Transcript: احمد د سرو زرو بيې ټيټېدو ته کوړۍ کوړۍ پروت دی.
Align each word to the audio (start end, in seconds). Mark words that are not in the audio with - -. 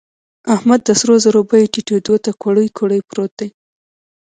احمد 0.55 0.79
د 0.83 0.89
سرو 0.99 1.15
زرو 1.23 1.41
بيې 1.49 1.69
ټيټېدو 1.73 2.15
ته 2.25 2.31
کوړۍ 2.41 2.67
کوړۍ 2.77 2.99
پروت 3.09 3.31
دی. 3.39 3.49